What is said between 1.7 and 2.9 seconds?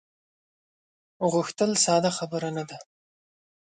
ساده خبره نه ده.